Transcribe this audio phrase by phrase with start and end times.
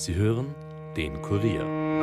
[0.00, 0.54] Sie hören
[0.96, 2.00] den Kurier.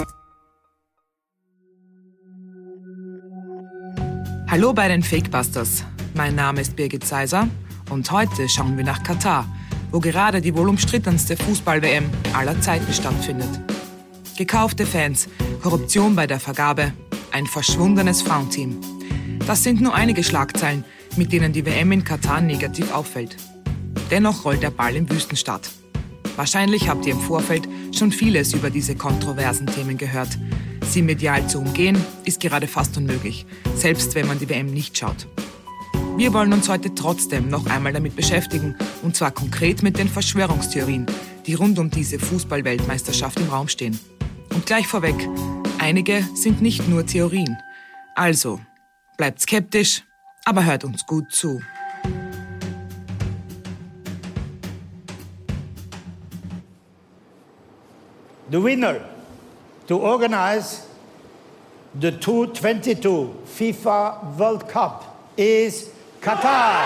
[4.48, 5.84] Hallo bei den Fakebusters.
[6.14, 7.48] Mein Name ist Birgit Seiser
[7.90, 9.52] und heute schauen wir nach Katar,
[9.92, 13.50] wo gerade die wohl umstrittenste Fußball-WM aller Zeiten stattfindet.
[14.38, 15.28] Gekaufte Fans,
[15.64, 16.94] Korruption bei der Vergabe,
[17.32, 18.80] ein verschwundenes Frauenteam.
[19.48, 20.86] Das sind nur einige Schlagzeilen,
[21.16, 23.38] mit denen die WM in Katar negativ auffällt.
[24.12, 25.72] Dennoch rollt der Ball im Wüstenstadt.
[26.38, 30.38] Wahrscheinlich habt ihr im Vorfeld schon vieles über diese kontroversen Themen gehört.
[30.86, 35.28] Sie medial zu umgehen, ist gerade fast unmöglich, selbst wenn man die WM nicht schaut.
[36.16, 41.08] Wir wollen uns heute trotzdem noch einmal damit beschäftigen, und zwar konkret mit den Verschwörungstheorien,
[41.48, 44.00] die rund um diese Fußballweltmeisterschaft im Raum stehen.
[44.54, 45.16] Und gleich vorweg,
[45.80, 47.58] einige sind nicht nur Theorien.
[48.14, 48.60] Also,
[49.18, 50.04] bleibt skeptisch,
[50.46, 51.62] aber hört uns gut zu.
[58.50, 59.02] The winner
[59.88, 60.88] to organize
[61.94, 65.04] the 2022 FIFA World Cup
[65.36, 65.90] is
[66.22, 66.86] Qatar.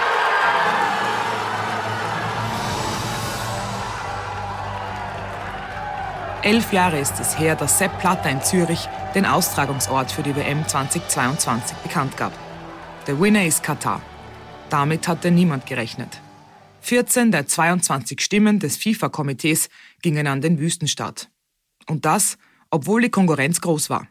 [6.42, 10.68] Elf Jahre ist es her, dass Sepp Platter in Zürich den Austragungsort für die WM
[10.68, 12.34] 2022 bekannt gab.
[13.06, 14.02] Der Winner ist Katar.
[14.72, 16.22] Damit hatte niemand gerechnet.
[16.82, 19.70] 14 der 22 Stimmen des FIFA-Komitees
[20.02, 21.31] gingen an den Wüstenstaat.
[21.88, 22.38] Und das,
[22.70, 24.08] obwohl die Konkurrenz groß war.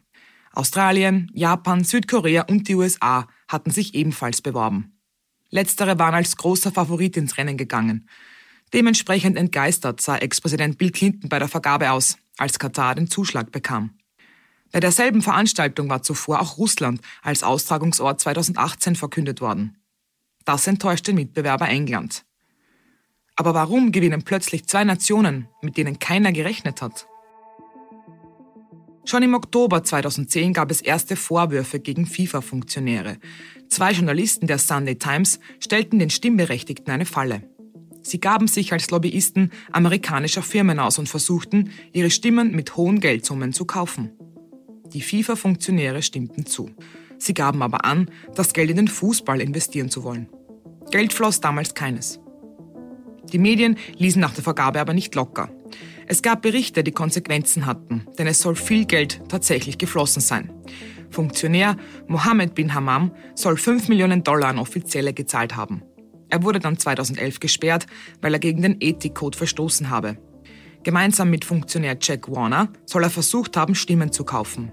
[0.53, 5.01] Australien, Japan, Südkorea und die USA hatten sich ebenfalls beworben.
[5.51, 8.09] Letztere waren als großer Favorit ins Rennen gegangen.
[8.73, 13.99] Dementsprechend entgeistert sah Ex-Präsident Bill Clinton bei der Vergabe aus, als Katar den Zuschlag bekam.
[14.73, 19.77] Bei derselben Veranstaltung war zuvor auch Russland als Austragungsort 2018 verkündet worden.
[20.45, 22.25] Das enttäuscht den Mitbewerber England.
[23.35, 27.07] Aber warum gewinnen plötzlich zwei Nationen, mit denen keiner gerechnet hat?
[29.05, 33.17] Schon im Oktober 2010 gab es erste Vorwürfe gegen FIFA-Funktionäre.
[33.69, 37.43] Zwei Journalisten der Sunday Times stellten den Stimmberechtigten eine Falle.
[38.03, 43.53] Sie gaben sich als Lobbyisten amerikanischer Firmen aus und versuchten, ihre Stimmen mit hohen Geldsummen
[43.53, 44.13] zu kaufen.
[44.93, 46.71] Die FIFA-Funktionäre stimmten zu.
[47.19, 50.29] Sie gaben aber an, das Geld in den Fußball investieren zu wollen.
[50.91, 52.21] Geld floss damals keines.
[53.33, 55.51] Die Medien ließen nach der Vergabe aber nicht locker.
[56.13, 60.51] Es gab Berichte, die Konsequenzen hatten, denn es soll viel Geld tatsächlich geflossen sein.
[61.09, 61.77] Funktionär
[62.09, 65.85] Mohammed bin Hammam soll 5 Millionen Dollar an Offizielle gezahlt haben.
[66.29, 67.87] Er wurde dann 2011 gesperrt,
[68.21, 70.17] weil er gegen den Ethikcode verstoßen habe.
[70.83, 74.73] Gemeinsam mit Funktionär Jack Warner soll er versucht haben, Stimmen zu kaufen.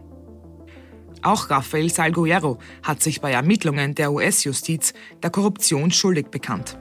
[1.22, 6.80] Auch Rafael Salguero hat sich bei Ermittlungen der US-Justiz der Korruption schuldig bekannt.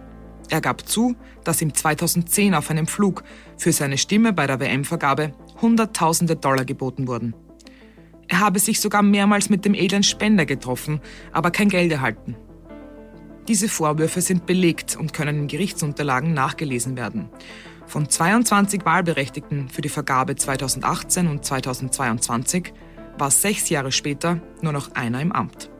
[0.48, 3.24] Er gab zu, dass ihm 2010 auf einem Flug
[3.56, 7.34] für seine Stimme bei der WM-Vergabe Hunderttausende Dollar geboten wurden.
[8.28, 11.00] Er habe sich sogar mehrmals mit dem edlen Spender getroffen,
[11.32, 12.36] aber kein Geld erhalten.
[13.48, 17.28] Diese Vorwürfe sind belegt und können in Gerichtsunterlagen nachgelesen werden.
[17.86, 22.72] Von 22 Wahlberechtigten für die Vergabe 2018 und 2022
[23.18, 25.70] war sechs Jahre später nur noch einer im Amt.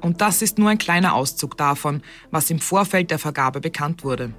[0.00, 4.34] Und das ist nur ein kleiner Auszug davon, was im Vorfeld der Vergabe bekannt wurde.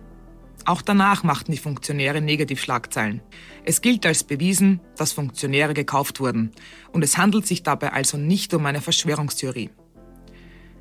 [0.66, 3.22] Auch danach machten die Funktionäre Negativschlagzeilen.
[3.63, 6.51] Es gilt als bewiesen, dass Funktionäre gekauft wurden.
[6.91, 9.69] Und es handelt sich dabei also nicht um eine Verschwörungstheorie.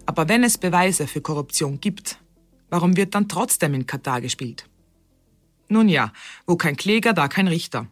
[0.05, 2.19] Aber wenn es Beweise für Korruption gibt,
[2.69, 4.69] warum wird dann trotzdem in Katar gespielt?
[5.69, 6.13] Nun ja,
[6.47, 7.87] wo kein Kläger, da kein Richter.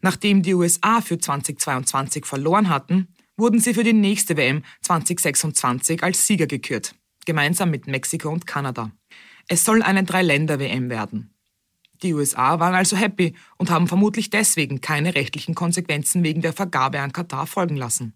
[0.00, 3.08] Nachdem die USA für 2022 verloren hatten,
[3.42, 6.94] wurden sie für die nächste WM 2026 als Sieger gekürt,
[7.26, 8.92] gemeinsam mit Mexiko und Kanada.
[9.48, 11.34] Es soll eine Drei-Länder-WM werden.
[12.04, 17.00] Die USA waren also happy und haben vermutlich deswegen keine rechtlichen Konsequenzen wegen der Vergabe
[17.00, 18.14] an Katar folgen lassen.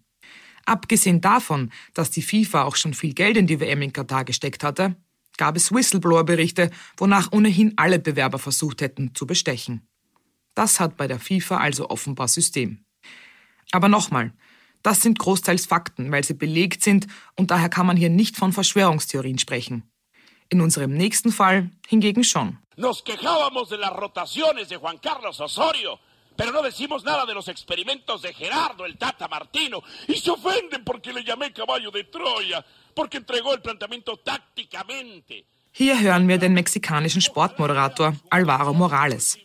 [0.65, 4.63] Abgesehen davon, dass die FIFA auch schon viel Geld in die WM in Katar gesteckt
[4.63, 4.95] hatte,
[5.35, 9.85] gab es Whistleblower-Berichte, wonach ohnehin alle Bewerber versucht hätten zu bestechen.
[10.55, 12.85] Das hat bei der FIFA also offenbar System.
[13.71, 14.31] Aber nochmal,
[14.87, 18.53] das sind großteils Fakten, weil sie belegt sind und daher kann man hier nicht von
[18.53, 19.83] Verschwörungstheorien sprechen.
[20.47, 22.57] In unserem nächsten Fall hingegen schon.
[22.77, 25.99] Nos quejábamos de las rotaciones de Juan Carlos Osorio,
[26.37, 30.85] pero no decimos nada de los experimentos de Gerardo el Tata Martino y se ofenden
[30.85, 35.47] porque le llamé caballo de Troya, porque entregó el planteamiento tácticamente.
[35.71, 39.37] Hier hören wir den mexikanischen Sportmoderator Alvaro Morales.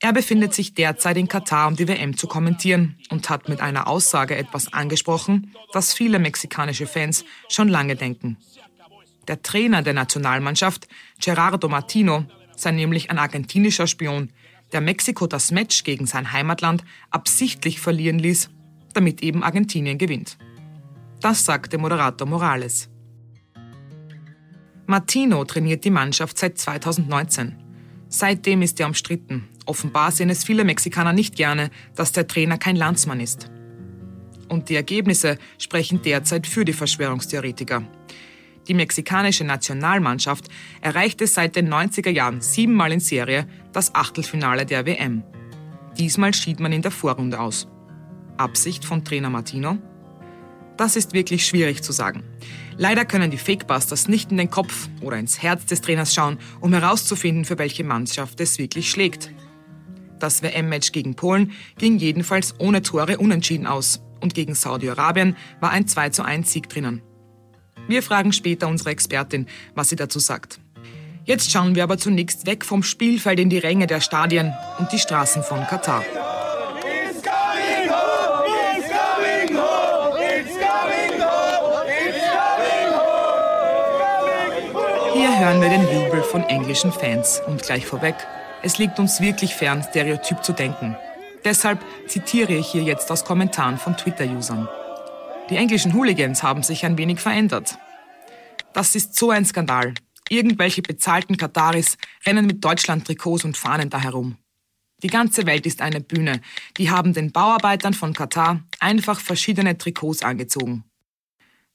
[0.00, 3.88] Er befindet sich derzeit in Katar, um die WM zu kommentieren und hat mit einer
[3.88, 8.36] Aussage etwas angesprochen, das viele mexikanische Fans schon lange denken.
[9.26, 10.86] Der Trainer der Nationalmannschaft,
[11.20, 12.24] Gerardo Martino,
[12.56, 14.30] sei nämlich ein argentinischer Spion,
[14.72, 18.50] der Mexiko das Match gegen sein Heimatland absichtlich verlieren ließ,
[18.92, 20.36] damit eben Argentinien gewinnt.
[21.20, 22.88] Das sagte Moderator Morales.
[24.88, 27.56] Martino trainiert die Mannschaft seit 2019.
[28.08, 29.48] Seitdem ist er umstritten.
[29.66, 33.50] Offenbar sehen es viele Mexikaner nicht gerne, dass der Trainer kein Landsmann ist.
[34.48, 37.82] Und die Ergebnisse sprechen derzeit für die Verschwörungstheoretiker.
[38.68, 40.48] Die mexikanische Nationalmannschaft
[40.80, 45.24] erreichte seit den 90er Jahren siebenmal in Serie das Achtelfinale der WM.
[45.98, 47.66] Diesmal schied man in der Vorrunde aus.
[48.36, 49.78] Absicht von Trainer Martino?
[50.76, 52.22] Das ist wirklich schwierig zu sagen.
[52.78, 56.72] Leider können die Fakebusters nicht in den Kopf oder ins Herz des Trainers schauen, um
[56.72, 59.30] herauszufinden, für welche Mannschaft es wirklich schlägt.
[60.18, 65.86] Das WM-Match gegen Polen ging jedenfalls ohne Tore unentschieden aus und gegen Saudi-Arabien war ein
[65.86, 67.02] 2 zu 1 Sieg drinnen.
[67.88, 70.60] Wir fragen später unsere Expertin, was sie dazu sagt.
[71.24, 74.98] Jetzt schauen wir aber zunächst weg vom Spielfeld in die Ränge der Stadien und die
[74.98, 76.04] Straßen von Katar.
[85.38, 88.14] Hören wir den Jubel von englischen Fans und gleich vorweg,
[88.62, 90.96] es liegt uns wirklich fern, stereotyp zu denken.
[91.44, 91.78] Deshalb
[92.08, 94.66] zitiere ich hier jetzt aus Kommentaren von Twitter-Usern.
[95.50, 97.76] Die englischen Hooligans haben sich ein wenig verändert.
[98.72, 99.92] Das ist so ein Skandal.
[100.30, 104.38] Irgendwelche bezahlten Kataris rennen mit Deutschland-Trikots und Fahnen da herum.
[105.02, 106.40] Die ganze Welt ist eine Bühne.
[106.78, 110.84] Die haben den Bauarbeitern von Katar einfach verschiedene Trikots angezogen.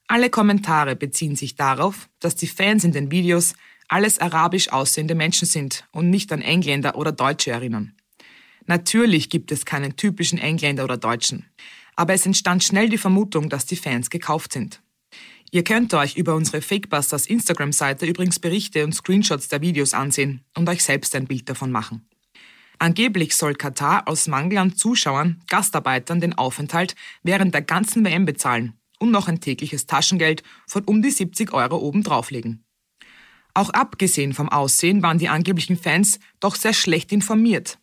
[0.07, 3.53] Alle Kommentare beziehen sich darauf, dass die Fans in den Videos
[3.87, 7.93] alles arabisch aussehende Menschen sind und nicht an Engländer oder Deutsche erinnern.
[8.65, 11.45] Natürlich gibt es keinen typischen Engländer oder Deutschen,
[11.95, 14.81] aber es entstand schnell die Vermutung, dass die Fans gekauft sind.
[15.51, 20.69] Ihr könnt euch über unsere Fakebusters Instagram-Seite übrigens Berichte und Screenshots der Videos ansehen und
[20.69, 22.07] euch selbst ein Bild davon machen.
[22.79, 28.80] Angeblich soll Katar aus Mangel an Zuschauern Gastarbeitern den Aufenthalt während der ganzen WM bezahlen
[29.01, 32.63] und noch ein tägliches Taschengeld von um die 70 Euro oben drauflegen.
[33.53, 37.79] Auch abgesehen vom Aussehen waren die angeblichen Fans doch sehr schlecht informiert.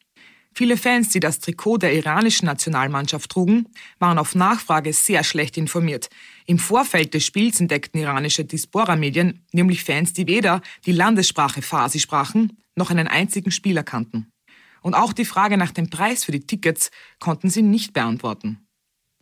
[0.55, 3.69] Viele Fans, die das Trikot der iranischen Nationalmannschaft trugen,
[3.99, 6.09] waren auf Nachfrage sehr schlecht informiert.
[6.47, 12.57] Im Vorfeld des Spiels entdeckten iranische Diaspora-Medien nämlich Fans, die weder die Landessprache Farsi sprachen,
[12.75, 14.33] noch einen einzigen Spieler kannten.
[14.81, 18.68] Und auch die Frage nach dem Preis für die Tickets konnten sie nicht beantworten.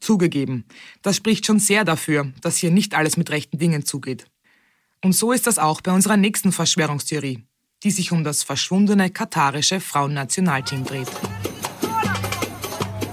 [0.01, 0.65] Zugegeben,
[1.03, 4.27] das spricht schon sehr dafür, dass hier nicht alles mit rechten Dingen zugeht.
[5.03, 7.45] Und so ist das auch bei unserer nächsten Verschwörungstheorie,
[7.83, 11.09] die sich um das verschwundene katarische Frauennationalteam dreht.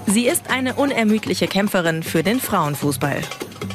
[0.06, 3.22] Sie ist eine unermüdliche Kämpferin für den Frauenfußball.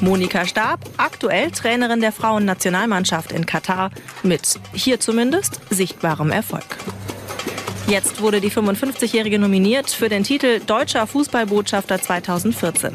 [0.00, 3.90] Monika Stab, aktuell Trainerin der Frauennationalmannschaft in Katar,
[4.22, 6.64] mit hier zumindest sichtbarem Erfolg.
[7.90, 12.92] Jetzt wurde die 55-Jährige nominiert für den Titel Deutscher Fußballbotschafter 2014.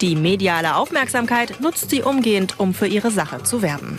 [0.00, 3.98] Die mediale Aufmerksamkeit nutzt sie umgehend, um für ihre Sache zu werben.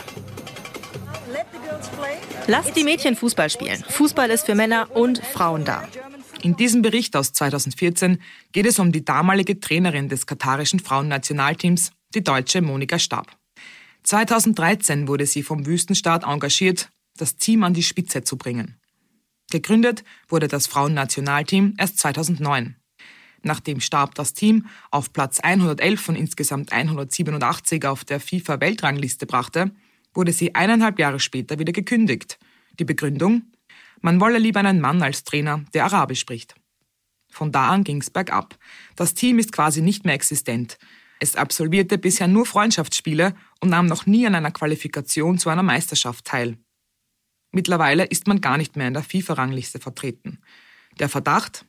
[2.47, 3.83] Lasst die Mädchen Fußball spielen.
[3.87, 5.87] Fußball ist für Männer und Frauen da.
[6.41, 8.19] In diesem Bericht aus 2014
[8.51, 13.27] geht es um die damalige Trainerin des katarischen Frauennationalteams, die deutsche Monika Stab.
[14.01, 18.79] 2013 wurde sie vom Wüstenstaat engagiert, das Team an die Spitze zu bringen.
[19.51, 22.75] Gegründet wurde das Frauennationalteam erst 2009.
[23.43, 29.71] Nachdem Stab das Team auf Platz 111 von insgesamt 187 auf der FIFA-Weltrangliste brachte,
[30.15, 32.39] wurde sie eineinhalb Jahre später wieder gekündigt.
[32.79, 33.43] Die Begründung?
[34.01, 36.55] Man wolle lieber einen Mann als Trainer, der Arabisch spricht.
[37.29, 38.57] Von da an ging's bergab.
[38.95, 40.77] Das Team ist quasi nicht mehr existent.
[41.19, 46.25] Es absolvierte bisher nur Freundschaftsspiele und nahm noch nie an einer Qualifikation zu einer Meisterschaft
[46.25, 46.57] teil.
[47.55, 50.39] Mittlerweile ist man gar nicht mehr in der FIFA-Rangliste vertreten.
[50.99, 51.65] Der Verdacht?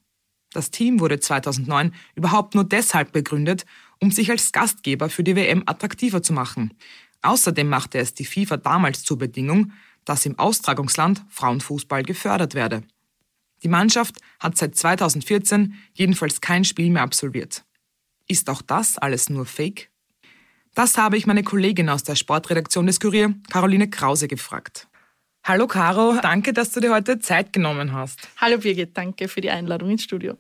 [0.51, 3.65] Das Team wurde 2009 überhaupt nur deshalb begründet,
[4.01, 6.75] um sich als Gastgeber für die WM attraktiver zu machen.
[7.23, 9.71] Außerdem machte es die FIFA damals zur Bedingung,
[10.05, 12.83] dass im Austragungsland Frauenfußball gefördert werde.
[13.63, 17.65] Die Mannschaft hat seit 2014 jedenfalls kein Spiel mehr absolviert.
[18.27, 19.93] Ist auch das alles nur Fake?
[20.75, 24.89] Das habe ich meine Kollegin aus der Sportredaktion des Kurier, Caroline Krause, gefragt.
[25.49, 28.19] Hallo Caro, danke, dass du dir heute Zeit genommen hast.
[28.39, 30.37] Hallo Birgit, danke für die Einladung ins Studio.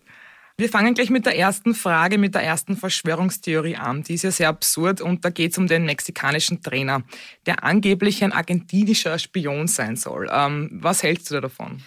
[0.56, 4.02] Wir fangen gleich mit der ersten Frage, mit der ersten Verschwörungstheorie an.
[4.02, 7.04] Die ist ja sehr absurd und da geht es um den mexikanischen Trainer,
[7.46, 10.28] der angeblich ein argentinischer Spion sein soll.
[10.28, 11.84] Ähm, was hältst du da davon?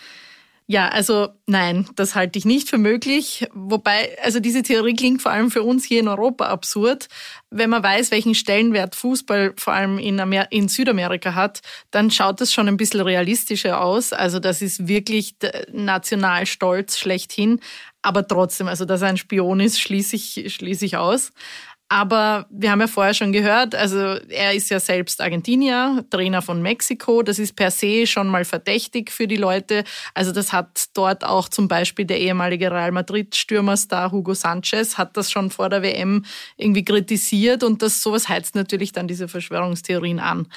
[0.71, 3.47] Ja, also nein, das halte ich nicht für möglich.
[3.55, 7.07] Wobei, also diese Theorie klingt vor allem für uns hier in Europa absurd.
[7.49, 12.39] Wenn man weiß, welchen Stellenwert Fußball vor allem in, Amer in Südamerika hat, dann schaut
[12.39, 14.13] das schon ein bisschen realistischer aus.
[14.13, 15.37] Also das ist wirklich
[15.71, 17.61] Nationalstolz schlechthin.
[18.03, 21.31] Aber trotzdem, also dass er ein Spion ist, schließe ich, schließe ich aus.
[21.91, 26.61] Aber wir haben ja vorher schon gehört, also er ist ja selbst Argentinier, Trainer von
[26.61, 27.23] Mexiko.
[27.23, 29.83] Das ist per se schon mal verdächtig für die Leute.
[30.13, 35.31] Also das hat dort auch zum Beispiel der ehemalige Real Madrid-Stürmerstar Hugo Sanchez hat das
[35.31, 36.25] schon vor der WM
[36.57, 40.47] irgendwie kritisiert und das sowas heizt natürlich dann diese Verschwörungstheorien an.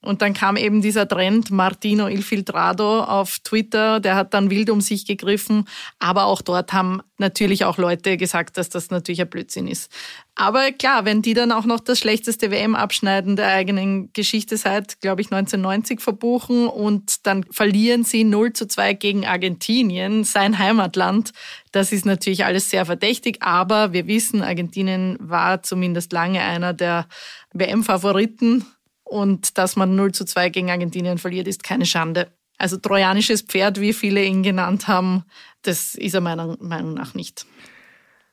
[0.00, 4.80] Und dann kam eben dieser Trend Martino Ilfiltrado auf Twitter, der hat dann wild um
[4.80, 5.64] sich gegriffen.
[5.98, 9.90] Aber auch dort haben natürlich auch Leute gesagt, dass das natürlich ein Blödsinn ist.
[10.36, 15.20] Aber klar, wenn die dann auch noch das schlechteste WM-Abschneiden der eigenen Geschichte seit, glaube
[15.20, 21.32] ich, 1990 verbuchen und dann verlieren sie 0 zu 2 gegen Argentinien, sein Heimatland,
[21.72, 23.38] das ist natürlich alles sehr verdächtig.
[23.42, 27.08] Aber wir wissen, Argentinien war zumindest lange einer der
[27.52, 28.64] WM-Favoriten
[29.08, 32.32] und dass man 0 zu 2 gegen Argentinien verliert, ist keine Schande.
[32.58, 35.24] Also trojanisches Pferd, wie viele ihn genannt haben,
[35.62, 37.46] das ist er meiner Meinung nach nicht.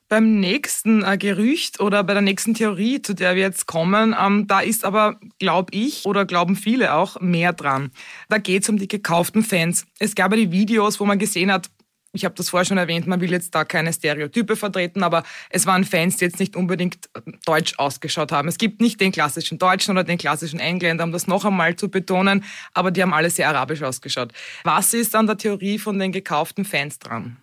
[0.08, 4.46] Beim nächsten äh, Gerücht oder bei der nächsten Theorie, zu der wir jetzt kommen, ähm,
[4.46, 7.90] da ist aber, glaube ich, oder glauben viele auch, mehr dran.
[8.28, 9.84] Da geht es um die gekauften Fans.
[9.98, 11.70] Es gab ja die Videos, wo man gesehen hat,
[12.16, 15.66] ich habe das vorher schon erwähnt, man will jetzt da keine Stereotype vertreten, aber es
[15.66, 17.08] waren Fans, die jetzt nicht unbedingt
[17.44, 18.48] deutsch ausgeschaut haben.
[18.48, 21.88] Es gibt nicht den klassischen Deutschen oder den klassischen Engländer, um das noch einmal zu
[21.88, 22.44] betonen,
[22.74, 24.32] aber die haben alle sehr arabisch ausgeschaut.
[24.64, 27.36] Was ist an der Theorie von den gekauften Fans dran?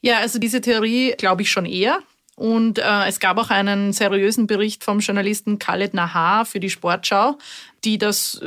[0.00, 2.00] Ja, also diese Theorie glaube ich schon eher.
[2.36, 7.36] Und äh, es gab auch einen seriösen Bericht vom Journalisten Khaled Nahar für die Sportschau,
[7.84, 8.40] die das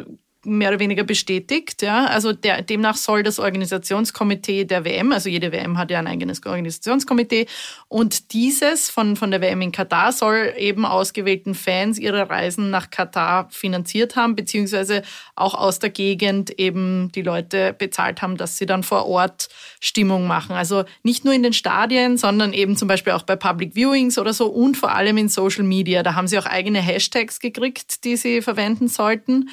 [0.46, 1.82] mehr oder weniger bestätigt.
[1.82, 2.06] Ja?
[2.06, 6.46] Also der, demnach soll das Organisationskomitee der WM, also jede WM hat ja ein eigenes
[6.46, 7.48] Organisationskomitee,
[7.88, 12.90] und dieses von, von der WM in Katar soll eben ausgewählten Fans ihre Reisen nach
[12.90, 15.04] Katar finanziert haben, beziehungsweise
[15.36, 20.28] auch aus der Gegend eben die Leute bezahlt haben, dass sie dann vor Ort Stimmung
[20.28, 20.56] machen.
[20.56, 24.34] Also nicht nur in den Stadien, sondern eben zum Beispiel auch bei Public Viewings oder
[24.34, 26.04] so und vor allem in Social Media.
[26.04, 29.50] Da haben sie auch eigene Hashtags gekriegt, die sie verwenden sollten.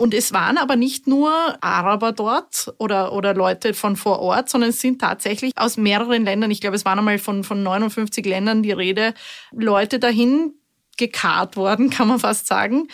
[0.00, 1.30] Und es waren aber nicht nur
[1.60, 6.50] Araber dort oder, oder Leute von vor Ort, sondern es sind tatsächlich aus mehreren Ländern,
[6.50, 9.12] ich glaube, es waren einmal von, von 59 Ländern die Rede,
[9.52, 10.54] Leute dahin
[10.96, 12.88] gekarrt worden, kann man fast sagen,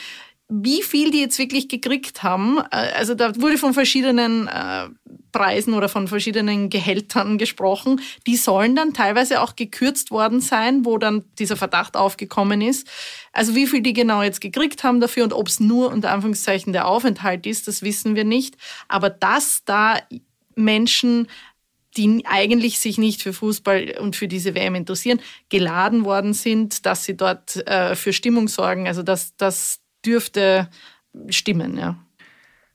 [0.49, 4.89] wie viel die jetzt wirklich gekriegt haben, äh, also da wurde von verschiedenen äh,
[5.33, 10.99] Preisen oder von verschiedenen Gehältern gesprochen, die sollen dann teilweise auch gekürzt worden sein, wo
[10.99, 12.89] dann dieser Verdacht aufgekommen ist.
[13.33, 16.73] Also wie viel die genau jetzt gekriegt haben dafür und ob es nur unter Anführungszeichen
[16.73, 18.57] der Aufenthalt ist, das wissen wir nicht.
[18.89, 19.99] Aber dass da
[20.55, 21.29] Menschen
[21.97, 27.05] die eigentlich sich nicht für Fußball und für diese WM interessieren, geladen worden sind, dass
[27.05, 28.87] sie dort äh, für Stimmung sorgen.
[28.87, 30.69] Also dass, dass dürfte
[31.29, 31.99] stimmen, ja.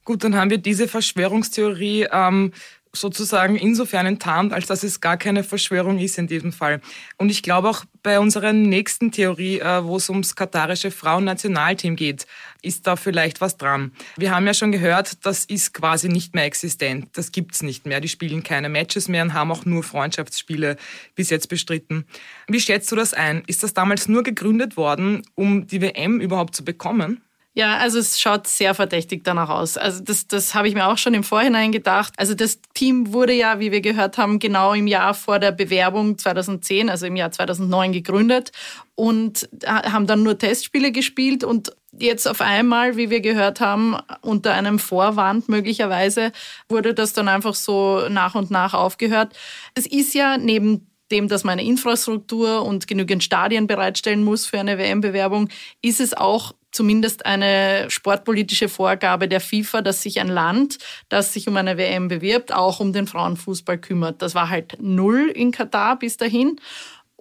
[0.04, 2.52] Gut, dann haben wir diese Verschwörungstheorie ähm,
[2.94, 6.82] sozusagen insofern enttarnt, als dass es gar keine Verschwörung ist in diesem Fall.
[7.18, 12.26] Und ich glaube auch bei unserer nächsten Theorie, äh, wo es ums katarische Frauennationalteam geht,
[12.62, 13.92] ist da vielleicht was dran.
[14.18, 17.10] Wir haben ja schon gehört, das ist quasi nicht mehr existent.
[17.14, 18.02] Das gibt's nicht mehr.
[18.02, 20.78] Die spielen keine Matches mehr und haben auch nur Freundschaftsspiele
[21.16, 22.06] bis jetzt bestritten.
[22.48, 23.44] Wie schätzt du das ein?
[23.48, 27.22] Ist das damals nur gegründet worden, um die WM überhaupt zu bekommen?
[27.54, 29.76] Ja, also es schaut sehr verdächtig danach aus.
[29.78, 32.14] Also das, das habe ich mir auch schon im Vorhinein gedacht.
[32.16, 36.18] Also das Team wurde ja, wie wir gehört haben, genau im Jahr vor der Bewerbung
[36.18, 38.54] 2010, also im Jahr 2009 gegründet
[38.96, 44.54] und haben dann nur Testspiele gespielt und jetzt auf einmal, wie wir gehört haben, unter
[44.54, 46.32] einem Vorwand möglicherweise
[46.70, 49.34] wurde das dann einfach so nach und nach aufgehört.
[49.76, 54.60] Es ist ja neben dem, dass man eine Infrastruktur und genügend Stadien bereitstellen muss für
[54.60, 55.50] eine WM-Bewerbung,
[55.82, 60.78] ist es auch zumindest eine sportpolitische Vorgabe der FIFA, dass sich ein Land,
[61.10, 64.22] das sich um eine WM bewirbt, auch um den Frauenfußball kümmert.
[64.22, 66.60] Das war halt null in Katar bis dahin.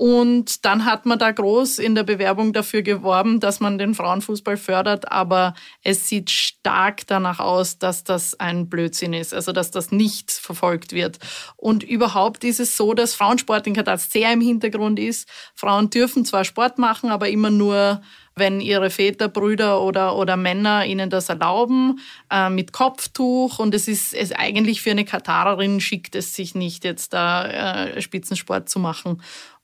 [0.01, 4.57] Und dann hat man da groß in der Bewerbung dafür geworben, dass man den Frauenfußball
[4.57, 5.53] fördert, aber
[5.83, 10.95] es sieht stark danach aus, dass das ein Blödsinn ist, also dass das nicht verfolgt
[10.95, 11.19] wird.
[11.59, 15.29] Und überhaupt ist es so, dass Frauensport in Katar sehr im Hintergrund ist.
[15.55, 18.01] Frauen dürfen zwar Sport machen, aber immer nur
[18.37, 23.59] wenn ihre Väter, Brüder oder, oder Männer ihnen das erlauben, äh, mit Kopftuch.
[23.59, 28.01] Und es ist es eigentlich für eine Katarerin schickt es sich nicht, jetzt da äh,
[28.01, 29.21] Spitzensport zu machen.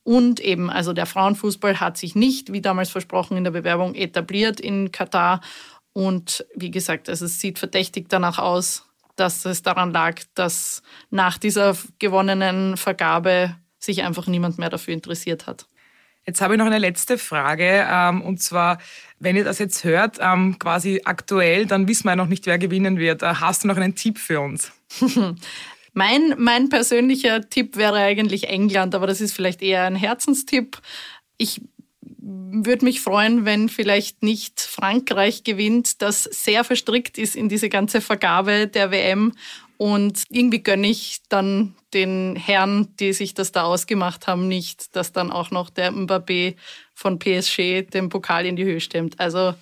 [0.07, 4.61] Und eben, also der Frauenfußball hat sich nicht, wie damals versprochen in der Bewerbung, etabliert
[4.61, 5.41] in Katar.
[5.95, 8.87] Und wie gesagt, also es sieht verdächtig danach aus,
[9.17, 15.49] dass es daran lag, dass nach dieser gewonnenen Vergabe sich einfach niemand mehr dafür interessiert
[15.49, 15.67] hat.
[16.25, 18.79] Jetzt habe ich noch eine letzte Frage, ähm, und zwar,
[19.19, 22.59] wenn ihr das jetzt hört, ähm, quasi aktuell, dann wissen wir ja noch nicht, wer
[22.59, 23.25] gewinnen wird.
[23.25, 24.71] Äh, hast du noch einen Tipp für uns?
[25.97, 30.79] mein, mein persönlicher Tipp wäre eigentlich England, aber das ist vielleicht eher ein Herzenstipp.
[31.39, 31.63] Ich
[32.21, 38.03] würde mich freuen, wenn vielleicht nicht Frankreich gewinnt, das sehr verstrickt ist in diese ganze
[38.03, 39.33] Vergabe der WM.
[39.79, 45.13] Und irgendwie gönne ich dann den Herren, die sich das da ausgemacht haben, nicht, dass
[45.13, 46.57] dann auch noch der Mbappé
[46.93, 49.19] von PSG den Pokal in die Höhe stemmt.
[49.19, 49.55] Also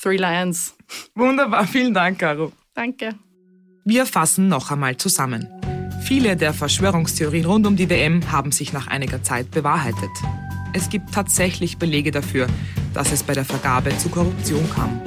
[0.00, 0.76] Three Lions.
[1.16, 2.52] Wunderbar, vielen Dank, Caro.
[2.74, 3.16] Danke.
[3.84, 5.48] Wir fassen noch einmal zusammen.
[6.10, 10.10] Viele der Verschwörungstheorien rund um die WM haben sich nach einiger Zeit bewahrheitet.
[10.72, 12.48] Es gibt tatsächlich Belege dafür,
[12.92, 15.00] dass es bei der Vergabe zu Korruption kam.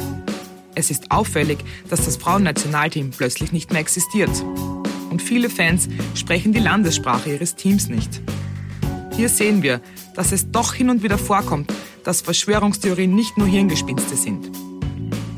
[0.76, 1.58] Es ist auffällig,
[1.90, 4.30] dass das Frauennationalteam plötzlich nicht mehr existiert.
[5.10, 8.22] Und viele Fans sprechen die Landessprache ihres Teams nicht.
[9.14, 9.82] Hier sehen wir,
[10.16, 11.70] dass es doch hin und wieder vorkommt,
[12.06, 14.50] dass Verschwörungstheorien nicht nur Hirngespinste sind.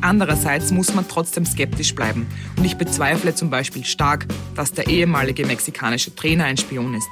[0.05, 5.47] Andererseits muss man trotzdem skeptisch bleiben und ich bezweifle zum Beispiel stark, dass der ehemalige
[5.47, 7.07] mexikanische Trainer ein Spion ist.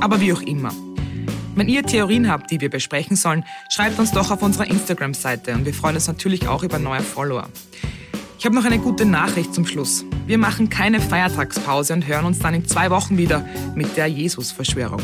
[0.00, 0.72] Aber wie auch immer.
[1.56, 5.64] Wenn ihr Theorien habt, die wir besprechen sollen, schreibt uns doch auf unserer Instagram-Seite und
[5.64, 7.48] wir freuen uns natürlich auch über neue Follower.
[8.38, 10.04] Ich habe noch eine gute Nachricht zum Schluss.
[10.28, 15.02] Wir machen keine Feiertagspause und hören uns dann in zwei Wochen wieder mit der Jesus-Verschwörung.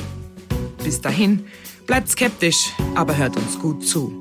[0.84, 1.44] Bis dahin,
[1.88, 4.16] bleibt skeptisch, aber hört uns gut zu.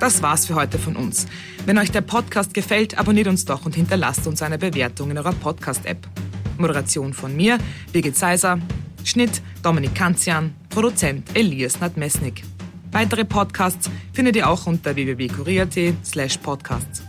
[0.00, 1.26] Das war's für heute von uns.
[1.66, 5.32] Wenn euch der Podcast gefällt, abonniert uns doch und hinterlasst uns eine Bewertung in eurer
[5.32, 6.06] Podcast-App.
[6.56, 7.58] Moderation von mir,
[7.92, 8.58] Birgit Seiser.
[9.04, 10.54] Schnitt Dominik Kanzian.
[10.68, 12.44] Produzent Elias Nadmesnik.
[12.92, 17.07] Weitere Podcasts findet ihr auch unter www.kurier.at slash podcasts.